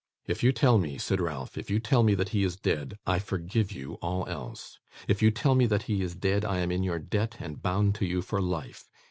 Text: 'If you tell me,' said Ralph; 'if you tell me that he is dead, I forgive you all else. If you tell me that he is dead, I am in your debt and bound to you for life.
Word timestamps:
'If 0.25 0.41
you 0.41 0.51
tell 0.51 0.79
me,' 0.79 0.97
said 0.97 1.21
Ralph; 1.21 1.59
'if 1.59 1.69
you 1.69 1.79
tell 1.79 2.01
me 2.01 2.15
that 2.15 2.29
he 2.29 2.43
is 2.43 2.55
dead, 2.55 2.97
I 3.05 3.19
forgive 3.19 3.71
you 3.71 3.99
all 4.01 4.27
else. 4.27 4.79
If 5.07 5.21
you 5.21 5.29
tell 5.29 5.53
me 5.53 5.67
that 5.67 5.83
he 5.83 6.01
is 6.01 6.15
dead, 6.15 6.43
I 6.43 6.57
am 6.57 6.71
in 6.71 6.81
your 6.81 6.97
debt 6.97 7.35
and 7.39 7.61
bound 7.61 7.93
to 8.01 8.05
you 8.07 8.23
for 8.23 8.41
life. 8.41 8.89